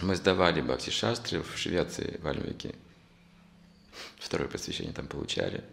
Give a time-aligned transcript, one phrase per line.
[0.00, 2.74] Мы сдавали Бхакти Шастры в Швеции, в Альмике.
[4.18, 5.64] Второе посвящение там получали.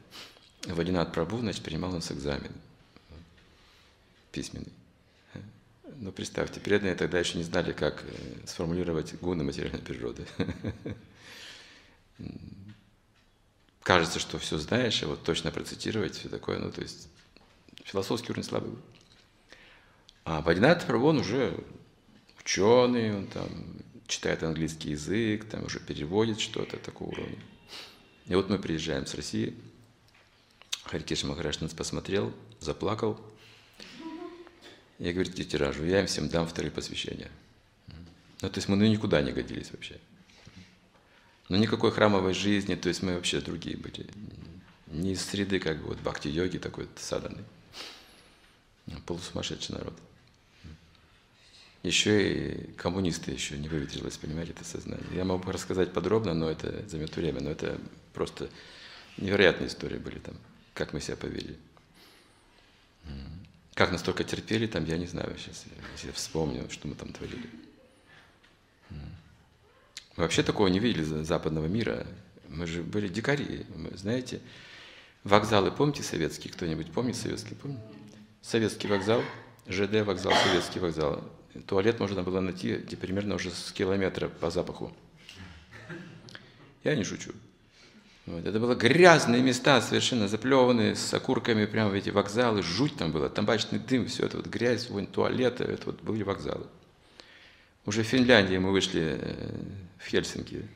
[0.65, 2.51] Вадинат Прабhu, значит, принимал у нас экзамен
[4.35, 4.73] письменный.
[5.97, 10.27] Ну, представьте, преданные тогда еще не знали, как э, сформулировать гуны материальной природы.
[13.81, 17.07] Кажется, что все знаешь, и вот точно процитировать, все такое, ну, то есть
[17.85, 18.81] философский уровень слабый был.
[20.25, 21.63] А Бадинат Прабhu, он уже
[22.37, 23.47] ученый, он там
[24.07, 27.39] читает английский язык, там уже переводит что-то такого уровня.
[28.27, 29.55] И вот мы приезжаем с России,
[30.85, 33.19] Харикеш Махараш нас посмотрел, заплакал.
[34.99, 37.29] Я говорю, тиражу, я им всем дам вторые посвящения.
[38.41, 39.99] Ну, то есть мы ну, никуда не годились вообще.
[41.49, 44.07] Ну, никакой храмовой жизни, то есть мы вообще другие были.
[44.87, 47.43] Не из среды, как бы, вот бхакти-йоги такой саданный.
[49.05, 49.93] Полусумасшедший народ.
[51.85, 55.05] Еще и коммунисты еще не выветрилось, понимаете, это сознание.
[55.13, 57.79] Я могу рассказать подробно, но это займет время, но это
[58.11, 58.49] просто
[59.17, 60.33] невероятные истории были там,
[60.73, 61.55] как мы себя повели.
[63.75, 65.65] Как настолько терпели там, я не знаю сейчас,
[66.03, 67.47] я вспомню, что мы там творили.
[68.89, 72.07] Мы вообще такого не видели западного мира.
[72.47, 74.41] Мы же были дикари, мы, знаете.
[75.23, 76.51] Вокзалы, помните советские?
[76.51, 77.53] Кто-нибудь помнит советский?
[77.53, 77.83] Помните?
[78.41, 79.21] Советский вокзал,
[79.67, 81.23] ЖД вокзал, советский вокзал.
[81.67, 84.95] Туалет можно было найти где примерно уже с километра по запаху.
[86.83, 87.31] Я не шучу.
[88.25, 88.43] Вот.
[88.45, 93.29] Это были грязные места, совершенно заплеванные, с окурками, прямо в эти вокзалы, жуть там было,
[93.29, 96.65] табачный дым, все это вот грязь, вонь туалета, это вот были вокзалы.
[97.85, 99.55] Уже в Финляндии мы вышли э,
[99.99, 100.67] в Хельсинки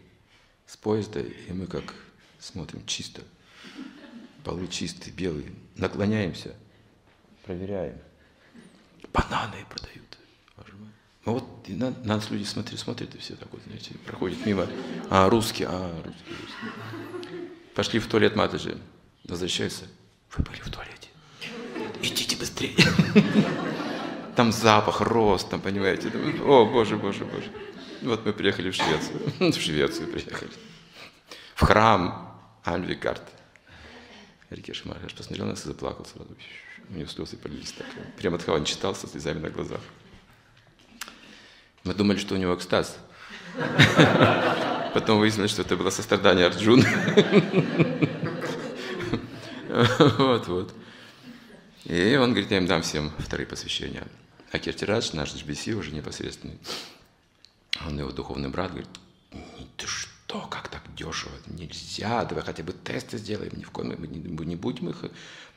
[0.67, 1.95] с поезда, и мы как
[2.39, 3.23] смотрим чисто,
[4.43, 6.55] полы чистые, белые, наклоняемся,
[7.43, 7.97] проверяем.
[9.11, 10.18] Бананы продают.
[11.25, 14.67] Ну вот на, на нас люди смотрят, смотрят, и все так вот, знаете, проходят мимо.
[15.09, 16.71] А, русские, а, русские, русские.
[17.75, 18.77] Пошли в туалет Матаджи.
[19.25, 19.85] Возвращаются.
[20.35, 21.09] Вы были в туалете.
[22.01, 22.75] Идите быстрее.
[24.35, 26.09] Там запах, рост, там, понимаете.
[26.45, 27.51] О, боже, боже, боже.
[28.01, 29.19] Вот мы приехали в Швецию.
[29.51, 30.51] В Швецию приехали.
[31.55, 33.23] В храм Альвигард.
[34.49, 36.35] Рикеш Мархаш посмотрел на нас и заплакал сразу.
[36.89, 37.87] У него слезы полились так.
[38.15, 39.81] Прямо от читал со слезами на глазах.
[41.89, 42.99] Мы думали, что у него экстаз.
[44.93, 46.85] Потом выяснилось, что это было сострадание Арджуна.
[50.19, 50.73] Вот, вот.
[51.85, 54.05] И он говорит, я им дам всем вторые посвящения.
[54.51, 56.59] А Киртирадж, наш HBC, уже непосредственный,
[57.87, 58.89] он его духовный брат, говорит,
[59.75, 64.45] ты что, как так дешево, нельзя, давай хотя бы тесты сделаем, ни в коем мы
[64.45, 65.05] не будем их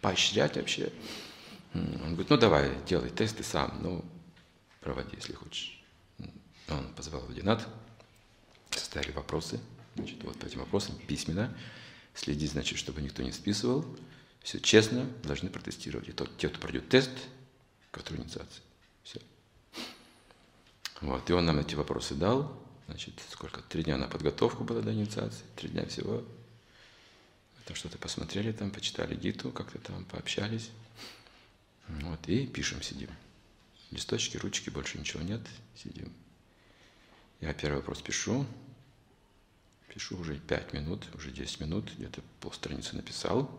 [0.00, 0.90] поощрять вообще.
[1.74, 4.02] Он говорит, ну давай, делай тесты сам, ну
[4.80, 5.78] проводи, если хочешь.
[7.02, 7.66] Позвал Вадинат,
[8.70, 9.58] составили вопросы,
[9.96, 11.52] значит, вот по этим вопросам письменно,
[12.14, 13.84] следить, значит, чтобы никто не списывал,
[14.44, 16.08] все честно должны протестировать.
[16.08, 17.10] И тот, те, кто пройдет тест,
[17.90, 18.62] который инициации.
[19.02, 19.20] Все.
[21.00, 24.94] Вот, и он нам эти вопросы дал, значит, сколько, три дня на подготовку было до
[24.94, 26.22] инициации, три дня всего.
[27.64, 30.70] Там что-то посмотрели, там почитали гиту, как-то там пообщались.
[31.88, 33.10] Вот, и пишем, сидим.
[33.90, 35.40] Листочки, ручки, больше ничего нет,
[35.74, 36.12] сидим.
[37.42, 38.46] Я первый вопрос пишу,
[39.92, 43.50] пишу уже 5 минут, уже 10 минут, где-то полстраницы написал,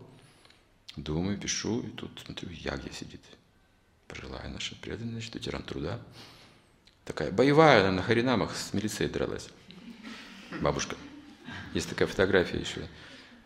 [0.96, 3.20] думаю, пишу, и тут смотрю, Ягья сидит,
[4.08, 6.00] пожилая наша преданная, значит, ветеран труда,
[7.04, 9.50] такая боевая, она на харинамах с милицией дралась,
[10.62, 10.96] бабушка.
[11.74, 12.88] Есть такая фотография еще,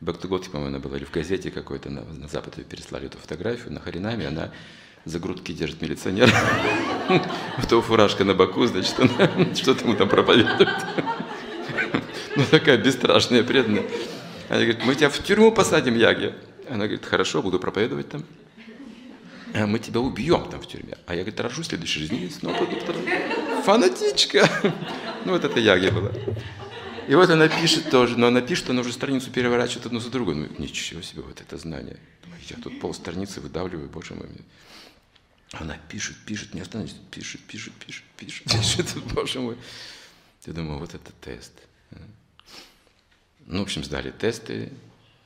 [0.00, 4.28] Бактуготки, по-моему, была, или в газете какой-то, на, на Запад переслали эту фотографию, на Харинаме
[4.28, 4.53] она
[5.04, 6.31] за грудки держит милиционер.
[7.59, 10.69] В то фуражка на боку, значит, она что-то ему там проповедует.
[12.36, 13.84] Ну, такая бесстрашная, преданная.
[14.48, 16.34] Она говорит, мы тебя в тюрьму посадим, Яги.
[16.69, 18.25] Она говорит, хорошо, буду проповедовать там.
[19.55, 20.96] А мы тебя убьем там в тюрьме.
[21.06, 22.76] А я, говорит, рожу в следующей жизни, снова пойду
[23.64, 24.49] Фанатичка.
[25.25, 26.11] Ну, вот это Яги была.
[27.08, 30.34] И вот она пишет тоже, но она пишет, она уже страницу переворачивает одну за другой.
[30.34, 31.96] Ну, ничего себе, вот это знание.
[32.49, 34.28] Я тут пол страницы выдавливаю, боже мой.
[35.53, 39.59] Она пишет, пишет, не остановится, пишет, пишет, пишет, пишет, пишет, боже мой.
[40.45, 41.53] Я думаю, вот это тест.
[43.41, 44.73] Ну, в общем, сдали тесты.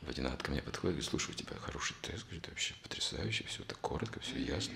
[0.03, 3.79] Водинат ко мне подходит, говорит, слушай, у тебя хороший тест, говорит, вообще потрясающе, все так
[3.79, 4.75] коротко, все ясно.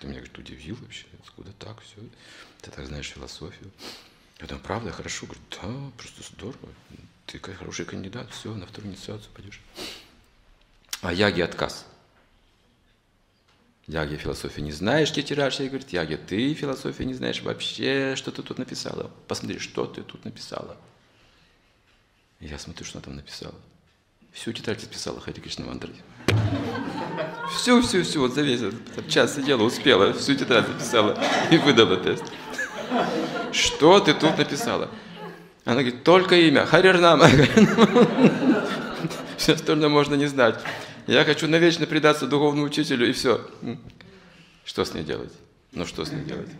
[0.00, 1.96] Ты меня, говорит, удивил вообще, откуда так, все.
[2.60, 3.72] Ты так знаешь философию.
[4.40, 5.26] Я думаю, правда, хорошо?
[5.26, 6.68] Говорит, да, просто здорово.
[7.26, 9.60] Ты хороший кандидат, все, на вторую инициацию пойдешь.
[11.00, 11.84] А яги отказ.
[13.88, 18.58] Яги философии не знаешь, Кетираши говорит, Яги, ты философии не знаешь вообще, что ты тут
[18.58, 19.10] написала.
[19.26, 20.76] Посмотри, что ты тут написала.
[22.38, 23.54] Я смотрю, что она там написала.
[24.30, 25.94] Всю тетрадь списала Хари Кришна Мантри.
[27.50, 31.18] Всю, всю, всю, вот за весь этот час сидела, успела, всю тетрадь записала
[31.50, 32.24] и выдала тест.
[33.52, 34.90] Что ты тут написала?
[35.64, 37.26] Она говорит, только имя, Харирнама.
[39.38, 40.60] Все остальное можно не знать.
[41.08, 43.40] Я хочу навечно предаться духовному учителю, и все.
[44.66, 45.32] Что с ней делать?
[45.72, 46.50] Ну что с ней делать?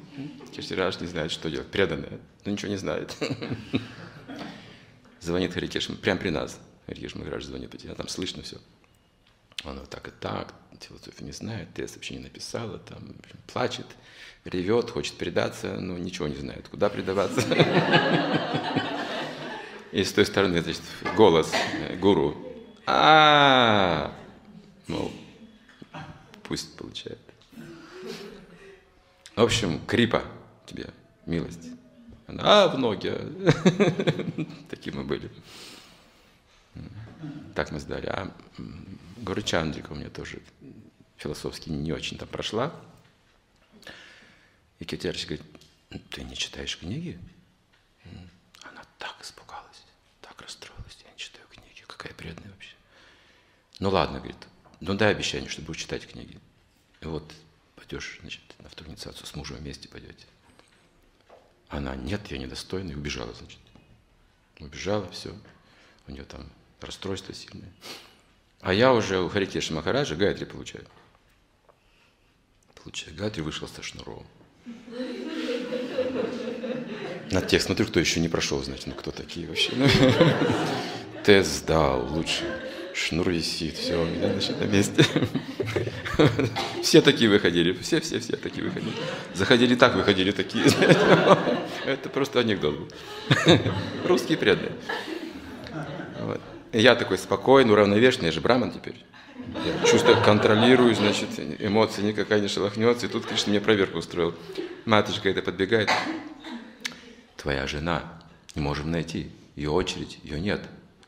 [0.56, 1.68] Кешираш не знает, что делать.
[1.68, 3.14] Преданная, но ничего не знает.
[5.20, 6.58] Звонит Харикеш, прямо при нас.
[6.86, 8.56] Харикеш Махарадж звонит, а там слышно все.
[9.64, 13.16] Он вот так и так, философию не знает, тест вообще не написала, там
[13.52, 13.86] плачет,
[14.46, 17.42] ревет, хочет предаться, но ничего не знает, куда предаваться.
[19.92, 20.82] И с той стороны, значит,
[21.16, 22.36] голос э, гуру.
[22.86, 24.14] А,
[24.88, 25.12] мол,
[26.42, 27.18] пусть получает.
[29.36, 30.24] В общем, крипа
[30.66, 30.90] тебе,
[31.26, 31.68] милость.
[32.26, 33.10] Она, а, в ноги.
[34.68, 35.30] Такие мы были.
[37.54, 38.06] Так мы сдали.
[38.06, 38.34] А
[39.18, 40.40] Гуручандрика у меня тоже
[41.16, 42.72] философски не очень там прошла.
[44.78, 45.46] И Кетярич говорит,
[46.10, 47.18] ты не читаешь книги?
[48.62, 49.84] Она так испугалась,
[50.20, 52.74] так расстроилась, я не читаю книги, какая преданная вообще.
[53.80, 54.36] Ну ладно, говорит,
[54.80, 56.38] ну дай обещание, что будешь читать книги.
[57.00, 57.32] И вот
[57.76, 60.26] пойдешь, значит, на вторую с мужем вместе пойдете.
[61.68, 63.58] Она, нет, я недостойна, и убежала, значит.
[64.58, 65.34] Убежала, все.
[66.06, 66.48] У нее там
[66.80, 67.72] расстройство сильное.
[68.60, 70.86] А я уже у Харикеша Махараджа Гайатри получаю.
[72.74, 73.16] Получаю.
[73.16, 74.26] Гайатри вышел со Шнуровым.
[77.30, 79.72] На тех смотрю, кто еще не прошел, значит, ну кто такие вообще.
[79.76, 79.86] Ну,
[81.24, 82.67] тест сдал, лучше.
[82.98, 85.04] Шнур висит, все, у меня, значит, на месте.
[86.82, 88.92] Все такие выходили, все, все, все такие выходили.
[89.34, 90.64] Заходили так, выходили такие.
[91.86, 92.88] Это просто анекдот был.
[94.04, 94.72] Русские преданные.
[96.20, 96.40] Вот.
[96.72, 98.96] Я такой спокойный, уравновешенный, я же браман теперь.
[99.64, 101.28] Я чувство контролирую, значит,
[101.60, 103.06] эмоции никакая не шелохнется.
[103.06, 104.34] И тут Кришна мне проверку устроил.
[104.86, 105.88] Матушка это подбегает.
[107.36, 108.02] Твоя жена,
[108.56, 109.30] не можем найти.
[109.54, 110.62] Ее очередь, ее нет.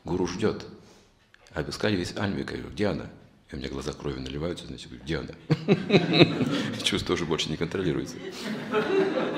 [0.05, 0.65] Гуру ждет.
[1.53, 3.05] Обыскали весь Альмик, я говорю, где она?
[3.51, 5.33] И у меня глаза кровью наливаются, значит, говорю, где она?
[6.83, 8.15] Чувство уже больше не контролируется.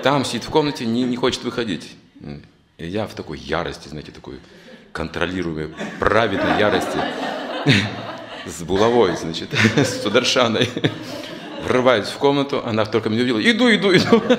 [0.03, 1.95] Там сидит в комнате, не, не хочет выходить.
[2.77, 4.39] И я в такой ярости, знаете, такой
[4.91, 6.99] контролируемой, праведной ярости,
[8.45, 10.69] с булавой, значит, с Сударшаной,
[11.63, 14.19] врываюсь в комнату, она только меня увидела, иду, иду, иду.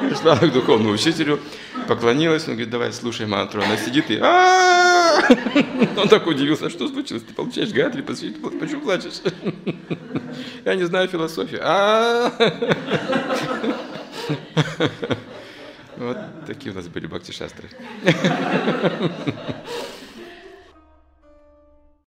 [0.00, 1.38] Пришла к духовному учителю,
[1.94, 3.62] поклонилась, он говорит, давай, слушай мантру.
[3.62, 7.22] Она сидит и Он так удивился, что случилось?
[7.22, 9.20] Ты получаешь гатри, почему плачешь?
[10.64, 11.60] Я не знаю философию.
[15.96, 16.16] Вот
[16.46, 17.68] такие у нас были бхакти-шастры.